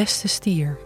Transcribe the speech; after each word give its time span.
beste 0.00 0.28
stier. 0.28 0.78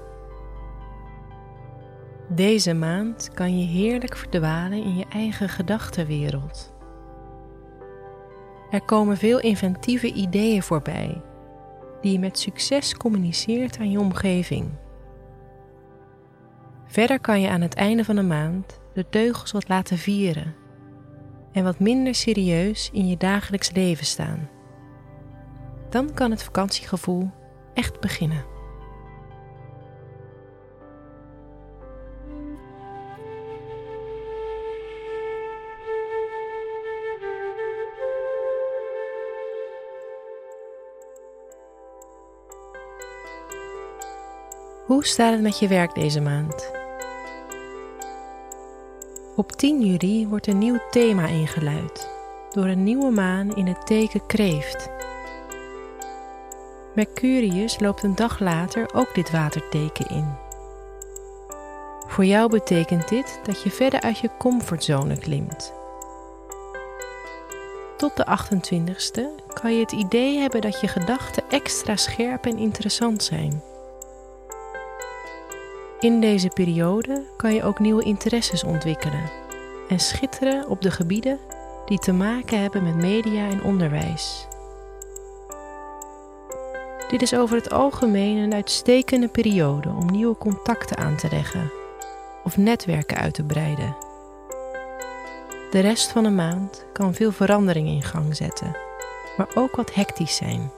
Deze 2.29 2.75
maand 2.75 3.31
kan 3.35 3.59
je 3.59 3.67
heerlijk 3.67 4.17
verdwalen 4.17 4.83
in 4.83 4.97
je 4.97 5.05
eigen 5.09 5.49
gedachtenwereld. 5.49 6.75
Er 8.71 8.81
komen 8.81 9.17
veel 9.17 9.41
inventieve 9.41 10.13
ideeën 10.13 10.63
voorbij, 10.63 11.23
die 12.01 12.13
je 12.13 12.19
met 12.19 12.39
succes 12.39 12.97
communiceert 12.97 13.79
aan 13.79 13.91
je 13.91 13.99
omgeving. 13.99 14.71
Verder 16.87 17.21
kan 17.21 17.41
je 17.41 17.49
aan 17.49 17.61
het 17.61 17.75
einde 17.75 18.05
van 18.05 18.17
de 18.17 18.23
maand 18.23 18.81
de 18.95 19.09
teugels 19.09 19.53
wat 19.53 19.69
laten 19.69 19.99
vieren 19.99 20.55
en 21.53 21.65
wat 21.65 21.79
minder 21.79 22.15
serieus 22.15 22.91
in 22.93 23.09
je 23.09 23.17
dagelijks 23.17 23.73
leven 23.73 24.07
staan. 24.07 24.49
Dan 25.91 26.15
kan 26.15 26.31
het 26.31 26.43
vakantiegevoel 26.43 27.31
echt 27.75 28.01
beginnen. 28.01 28.54
Hoe 44.85 45.05
staat 45.05 45.33
het 45.33 45.43
met 45.43 45.59
je 45.59 45.69
werk 45.69 45.95
deze 45.95 46.21
maand? 46.21 46.71
Op 49.37 49.53
10 49.53 49.87
juli 49.87 50.27
wordt 50.29 50.47
een 50.47 50.59
nieuw 50.59 50.79
thema 50.91 51.27
ingeluid 51.27 52.11
door 52.53 52.65
een 52.65 52.83
nieuwe 52.83 53.11
maan 53.11 53.57
in 53.57 53.67
het 53.67 53.87
teken 53.87 54.27
kreeft. 54.27 54.91
Mercurius 56.95 57.81
loopt 57.81 58.03
een 58.03 58.15
dag 58.15 58.41
later 58.41 58.95
ook 58.95 59.15
dit 59.15 59.31
waterteken 59.31 60.07
in. 60.07 60.35
Voor 62.07 62.25
jou 62.25 62.51
betekent 62.51 63.09
dit 63.09 63.41
dat 63.45 63.63
je 63.63 63.71
verder 63.71 64.01
uit 64.01 64.19
je 64.19 64.31
comfortzone 64.39 65.19
klimt. 65.19 65.73
Tot 67.97 68.17
de 68.17 68.27
28ste 68.27 69.53
kan 69.55 69.75
je 69.75 69.81
het 69.81 69.93
idee 69.93 70.39
hebben 70.39 70.61
dat 70.61 70.81
je 70.81 70.89
gedachten 70.89 71.43
extra 71.49 71.97
scherp 71.97 72.47
en 72.47 72.59
interessant 72.59 73.23
zijn. 73.23 73.73
In 76.05 76.21
deze 76.21 76.49
periode 76.49 77.23
kan 77.37 77.55
je 77.55 77.63
ook 77.63 77.79
nieuwe 77.79 78.03
interesses 78.03 78.65
ontwikkelen 78.65 79.31
en 79.89 80.01
schitteren 80.01 80.69
op 80.69 80.83
de 80.83 80.91
gebieden 80.91 81.39
die 81.87 81.99
te 81.99 82.13
maken 82.13 82.61
hebben 82.61 82.83
met 82.83 82.95
media 82.95 83.49
en 83.49 83.63
onderwijs. 83.63 84.47
Dit 87.09 87.23
is 87.23 87.35
over 87.35 87.57
het 87.57 87.71
algemeen 87.71 88.37
een 88.37 88.55
uitstekende 88.55 89.29
periode 89.29 89.89
om 89.89 90.11
nieuwe 90.11 90.37
contacten 90.37 90.97
aan 90.97 91.17
te 91.17 91.29
leggen 91.31 91.73
of 92.45 92.57
netwerken 92.57 93.17
uit 93.17 93.35
te 93.35 93.45
breiden. 93.45 93.97
De 95.71 95.81
rest 95.81 96.11
van 96.11 96.23
de 96.23 96.31
maand 96.31 96.85
kan 96.93 97.15
veel 97.15 97.33
verandering 97.33 97.89
in 97.89 98.03
gang 98.03 98.37
zetten, 98.37 98.77
maar 99.37 99.49
ook 99.55 99.77
wat 99.77 99.95
hectisch 99.95 100.37
zijn. 100.37 100.71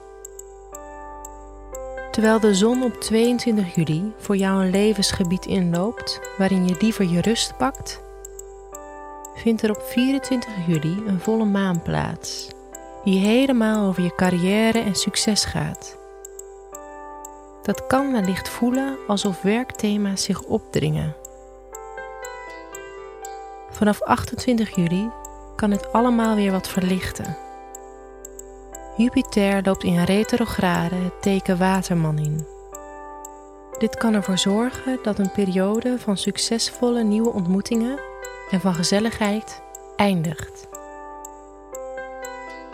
Terwijl 2.17 2.39
de 2.39 2.55
zon 2.55 2.83
op 2.83 3.01
22 3.01 3.75
juli 3.75 4.13
voor 4.17 4.37
jou 4.37 4.63
een 4.63 4.69
levensgebied 4.69 5.45
inloopt 5.45 6.19
waarin 6.37 6.67
je 6.67 6.75
liever 6.79 7.05
je 7.05 7.21
rust 7.21 7.57
pakt, 7.57 8.01
vindt 9.35 9.61
er 9.61 9.69
op 9.69 9.81
24 9.81 10.49
juli 10.67 11.03
een 11.07 11.19
volle 11.19 11.45
maan 11.45 11.81
plaats, 11.81 12.47
die 13.03 13.19
helemaal 13.19 13.87
over 13.87 14.03
je 14.03 14.15
carrière 14.15 14.79
en 14.79 14.95
succes 14.95 15.45
gaat. 15.45 15.97
Dat 17.63 17.87
kan 17.87 18.11
wellicht 18.11 18.49
voelen 18.49 18.97
alsof 19.07 19.41
werkthema's 19.41 20.23
zich 20.23 20.43
opdringen. 20.43 21.15
Vanaf 23.69 24.01
28 24.01 24.75
juli 24.75 25.09
kan 25.55 25.71
het 25.71 25.93
allemaal 25.93 26.35
weer 26.35 26.51
wat 26.51 26.67
verlichten. 26.67 27.46
Jupiter 28.97 29.63
loopt 29.63 29.83
in 29.83 30.03
retrograde 30.03 30.95
het 30.95 31.21
teken 31.21 31.57
Waterman 31.57 32.19
in. 32.19 32.45
Dit 33.77 33.95
kan 33.95 34.13
ervoor 34.13 34.37
zorgen 34.37 34.99
dat 35.03 35.19
een 35.19 35.31
periode 35.31 35.99
van 35.99 36.17
succesvolle 36.17 37.03
nieuwe 37.03 37.33
ontmoetingen 37.33 37.99
en 38.49 38.59
van 38.59 38.73
gezelligheid 38.73 39.61
eindigt. 39.95 40.67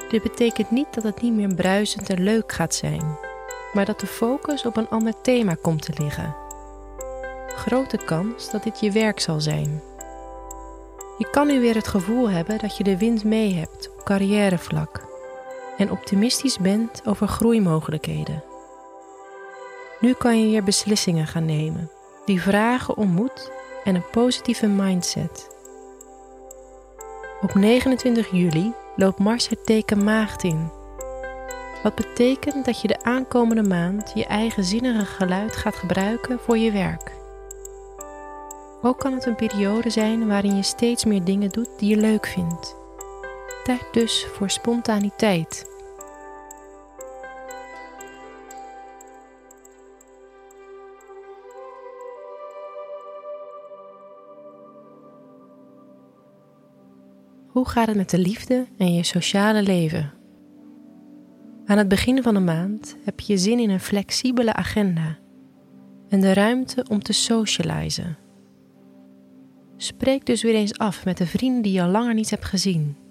Dit 0.09 0.23
betekent 0.23 0.71
niet 0.71 0.93
dat 0.93 1.03
het 1.03 1.21
niet 1.21 1.33
meer 1.33 1.55
bruisend 1.55 2.09
en 2.09 2.23
leuk 2.23 2.51
gaat 2.51 2.75
zijn, 2.75 3.17
maar 3.73 3.85
dat 3.85 3.99
de 3.99 4.07
focus 4.07 4.65
op 4.65 4.77
een 4.77 4.89
ander 4.89 5.13
thema 5.21 5.55
komt 5.61 5.81
te 5.81 6.03
liggen. 6.03 6.35
Grote 7.47 7.97
kans 7.97 8.51
dat 8.51 8.63
dit 8.63 8.79
je 8.79 8.91
werk 8.91 9.19
zal 9.19 9.41
zijn. 9.41 9.81
Je 11.17 11.29
kan 11.31 11.47
nu 11.47 11.59
weer 11.59 11.75
het 11.75 11.87
gevoel 11.87 12.29
hebben 12.29 12.57
dat 12.57 12.77
je 12.77 12.83
de 12.83 12.97
wind 12.97 13.23
mee 13.23 13.53
hebt 13.53 13.89
op 13.97 14.03
carrièrevlak 14.03 15.11
en 15.77 15.91
optimistisch 15.91 16.57
bent 16.57 17.01
over 17.05 17.27
groeimogelijkheden. 17.27 18.43
Nu 19.99 20.13
kan 20.13 20.41
je 20.41 20.49
weer 20.49 20.63
beslissingen 20.63 21.27
gaan 21.27 21.45
nemen 21.45 21.89
die 22.25 22.41
vragen 22.41 22.97
om 22.97 23.09
moed 23.09 23.51
en 23.83 23.95
een 23.95 24.09
positieve 24.11 24.67
mindset. 24.67 25.51
Op 27.41 27.53
29 27.53 28.31
juli 28.31 28.73
loopt 28.95 29.19
Mars 29.19 29.49
het 29.49 29.65
teken 29.65 30.03
Maagd 30.03 30.43
in. 30.43 30.71
Wat 31.83 31.95
betekent 31.95 32.65
dat 32.65 32.81
je 32.81 32.87
de 32.87 33.03
aankomende 33.03 33.63
maand 33.63 34.11
je 34.15 34.25
eigen 34.25 34.63
zinnige 34.63 35.05
geluid 35.05 35.55
gaat 35.55 35.75
gebruiken 35.75 36.39
voor 36.39 36.57
je 36.57 36.71
werk. 36.71 37.11
Ook 38.81 38.99
kan 38.99 39.13
het 39.13 39.25
een 39.25 39.35
periode 39.35 39.89
zijn 39.89 40.27
waarin 40.27 40.55
je 40.55 40.63
steeds 40.63 41.05
meer 41.05 41.23
dingen 41.23 41.49
doet 41.49 41.69
die 41.77 41.89
je 41.89 42.01
leuk 42.01 42.25
vindt. 42.25 42.75
Tijd 43.63 43.85
dus 43.91 44.25
voor 44.25 44.49
spontaniteit. 44.49 45.71
Hoe 57.47 57.69
gaat 57.69 57.87
het 57.87 57.95
met 57.95 58.09
de 58.09 58.17
liefde 58.17 58.67
en 58.77 58.93
je 58.93 59.03
sociale 59.03 59.61
leven? 59.61 60.13
Aan 61.65 61.77
het 61.77 61.87
begin 61.87 62.23
van 62.23 62.33
de 62.33 62.39
maand 62.39 62.97
heb 63.03 63.19
je 63.19 63.37
zin 63.37 63.59
in 63.59 63.69
een 63.69 63.79
flexibele 63.79 64.53
agenda 64.53 65.17
en 66.09 66.21
de 66.21 66.33
ruimte 66.33 66.85
om 66.89 67.01
te 67.01 67.13
socializen. 67.13 68.17
Spreek 69.77 70.25
dus 70.25 70.43
weer 70.43 70.55
eens 70.55 70.77
af 70.77 71.05
met 71.05 71.17
de 71.17 71.25
vrienden 71.25 71.61
die 71.61 71.73
je 71.73 71.81
al 71.81 71.89
langer 71.89 72.13
niet 72.13 72.29
hebt 72.29 72.45
gezien. 72.45 73.02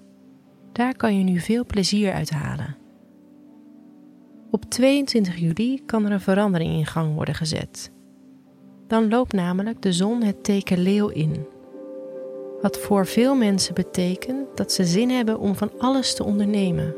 Daar 0.73 0.95
kan 0.95 1.17
je 1.17 1.23
nu 1.23 1.39
veel 1.39 1.65
plezier 1.65 2.13
uit 2.13 2.29
halen. 2.29 2.77
Op 4.51 4.65
22 4.65 5.35
juli 5.35 5.85
kan 5.85 6.05
er 6.05 6.11
een 6.11 6.21
verandering 6.21 6.73
in 6.73 6.85
gang 6.85 7.15
worden 7.15 7.35
gezet. 7.35 7.91
Dan 8.87 9.09
loopt 9.09 9.33
namelijk 9.33 9.81
de 9.81 9.93
zon 9.93 10.23
het 10.23 10.43
teken 10.43 10.79
leeuw 10.79 11.07
in. 11.07 11.47
Wat 12.61 12.77
voor 12.77 13.05
veel 13.05 13.35
mensen 13.35 13.73
betekent 13.73 14.57
dat 14.57 14.71
ze 14.71 14.85
zin 14.85 15.09
hebben 15.09 15.39
om 15.39 15.55
van 15.55 15.71
alles 15.77 16.15
te 16.15 16.23
ondernemen. 16.23 16.95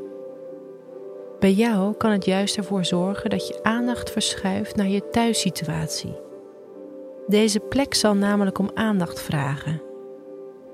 Bij 1.40 1.54
jou 1.54 1.96
kan 1.96 2.12
het 2.12 2.26
juist 2.26 2.58
ervoor 2.58 2.86
zorgen 2.86 3.30
dat 3.30 3.48
je 3.48 3.64
aandacht 3.64 4.12
verschuift 4.12 4.76
naar 4.76 4.88
je 4.88 5.10
thuissituatie. 5.10 6.16
Deze 7.28 7.60
plek 7.60 7.94
zal 7.94 8.16
namelijk 8.16 8.60
om 8.60 8.72
aandacht 8.74 9.22
vragen. 9.22 9.82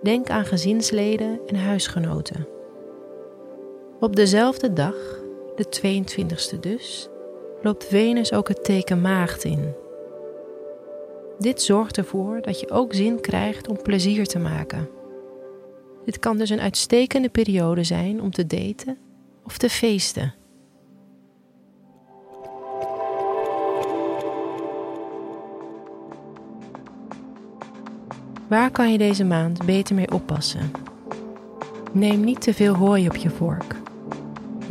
Denk 0.01 0.29
aan 0.29 0.45
gezinsleden 0.45 1.39
en 1.47 1.55
huisgenoten. 1.55 2.59
Op 4.01 4.15
dezelfde 4.15 4.73
dag, 4.73 4.95
de 5.55 5.65
22e 5.65 6.59
dus, 6.59 7.09
loopt 7.61 7.85
Venus 7.85 8.33
ook 8.33 8.47
het 8.47 8.63
teken 8.63 9.01
maagd 9.01 9.43
in. 9.43 9.73
Dit 11.39 11.61
zorgt 11.61 11.97
ervoor 11.97 12.41
dat 12.41 12.59
je 12.59 12.71
ook 12.71 12.93
zin 12.93 13.19
krijgt 13.19 13.67
om 13.67 13.81
plezier 13.81 14.27
te 14.27 14.39
maken. 14.39 14.89
Dit 16.05 16.19
kan 16.19 16.37
dus 16.37 16.49
een 16.49 16.61
uitstekende 16.61 17.29
periode 17.29 17.83
zijn 17.83 18.21
om 18.21 18.31
te 18.31 18.47
daten 18.47 18.97
of 19.45 19.57
te 19.57 19.69
feesten. 19.69 20.33
Waar 28.47 28.71
kan 28.71 28.91
je 28.91 28.97
deze 28.97 29.23
maand 29.23 29.65
beter 29.65 29.95
mee 29.95 30.11
oppassen? 30.11 30.71
Neem 31.91 32.23
niet 32.23 32.41
te 32.41 32.53
veel 32.53 32.73
hooi 32.73 33.07
op 33.07 33.15
je 33.15 33.29
vork. 33.29 33.81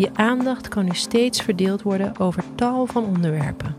Je 0.01 0.11
aandacht 0.15 0.69
kan 0.69 0.85
nu 0.85 0.95
steeds 0.95 1.43
verdeeld 1.43 1.83
worden 1.83 2.19
over 2.19 2.45
tal 2.55 2.87
van 2.87 3.05
onderwerpen. 3.05 3.77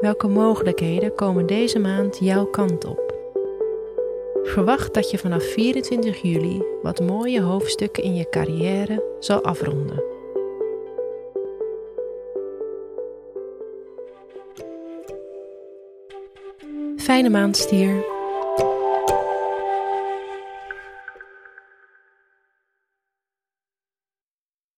Welke 0.00 0.26
mogelijkheden 0.26 1.14
komen 1.14 1.46
deze 1.46 1.78
maand 1.78 2.18
jouw 2.18 2.44
kant 2.44 2.84
op? 2.84 3.14
Verwacht 4.42 4.94
dat 4.94 5.10
je 5.10 5.18
vanaf 5.18 5.42
24 5.42 6.22
juli 6.22 6.62
wat 6.82 7.00
mooie 7.00 7.42
hoofdstukken 7.42 8.02
in 8.02 8.14
je 8.14 8.28
carrière 8.28 9.04
zal 9.20 9.42
afronden. 9.42 10.02
Fijne 16.96 17.30
maand, 17.30 17.56
stier. 17.56 18.16